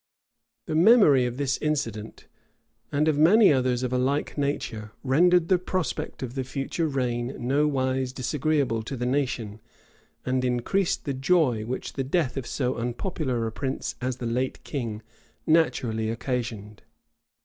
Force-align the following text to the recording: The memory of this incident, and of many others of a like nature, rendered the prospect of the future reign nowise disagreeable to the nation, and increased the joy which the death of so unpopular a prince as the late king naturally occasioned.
The 0.65 0.73
memory 0.73 1.27
of 1.27 1.37
this 1.37 1.59
incident, 1.59 2.25
and 2.91 3.07
of 3.07 3.19
many 3.19 3.53
others 3.53 3.83
of 3.83 3.93
a 3.93 3.99
like 3.99 4.35
nature, 4.35 4.93
rendered 5.03 5.47
the 5.47 5.59
prospect 5.59 6.23
of 6.23 6.33
the 6.33 6.43
future 6.43 6.87
reign 6.87 7.35
nowise 7.37 8.11
disagreeable 8.11 8.81
to 8.81 8.97
the 8.97 9.05
nation, 9.05 9.59
and 10.25 10.43
increased 10.43 11.05
the 11.05 11.13
joy 11.13 11.65
which 11.67 11.93
the 11.93 12.03
death 12.03 12.35
of 12.35 12.47
so 12.47 12.77
unpopular 12.77 13.45
a 13.45 13.51
prince 13.51 13.93
as 14.01 14.15
the 14.17 14.25
late 14.25 14.63
king 14.63 15.03
naturally 15.45 16.09
occasioned. 16.09 16.81